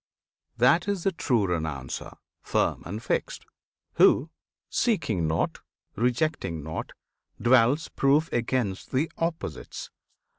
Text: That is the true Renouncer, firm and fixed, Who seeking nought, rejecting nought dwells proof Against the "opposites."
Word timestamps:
That 0.57 0.87
is 0.87 1.03
the 1.03 1.11
true 1.11 1.45
Renouncer, 1.45 2.17
firm 2.41 2.81
and 2.87 3.03
fixed, 3.03 3.45
Who 3.97 4.31
seeking 4.67 5.27
nought, 5.27 5.59
rejecting 5.95 6.63
nought 6.63 6.93
dwells 7.39 7.87
proof 7.89 8.27
Against 8.33 8.93
the 8.93 9.11
"opposites." 9.19 9.91